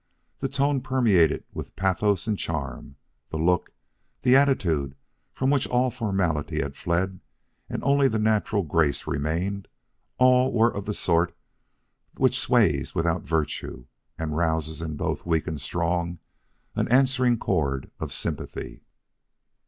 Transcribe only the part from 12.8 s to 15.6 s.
without virtue and rouses in both weak